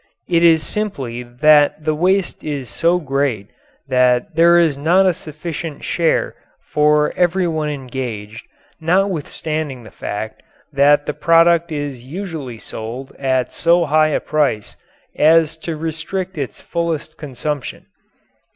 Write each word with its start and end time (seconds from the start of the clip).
It 0.27 0.41
is 0.41 0.65
simply 0.65 1.21
that 1.21 1.83
the 1.85 1.93
waste 1.93 2.43
is 2.43 2.71
so 2.71 2.97
great 2.97 3.51
that 3.87 4.33
there 4.33 4.57
is 4.57 4.75
not 4.75 5.05
a 5.05 5.13
sufficient 5.13 5.83
share 5.83 6.33
for 6.59 7.13
everyone 7.15 7.69
engaged, 7.69 8.47
notwithstanding 8.79 9.83
the 9.83 9.91
fact 9.91 10.41
that 10.73 11.05
the 11.05 11.13
product 11.13 11.71
is 11.71 12.01
usually 12.03 12.57
sold 12.57 13.15
at 13.19 13.53
so 13.53 13.85
high 13.85 14.07
a 14.07 14.19
price 14.19 14.75
as 15.15 15.55
to 15.57 15.77
restrict 15.77 16.35
its 16.35 16.59
fullest 16.59 17.15
consumption. 17.15 17.85